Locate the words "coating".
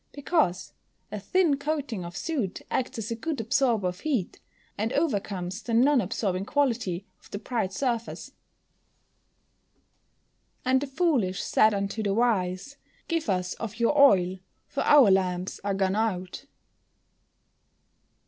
1.57-2.03